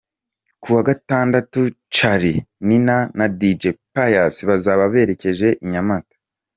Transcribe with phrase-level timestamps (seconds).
[0.61, 1.61] Kuwa Gatandatu
[1.95, 2.35] Charly&
[2.67, 3.63] Nina na Dj
[3.93, 6.15] Pius bazaba berekeje i Nyamata.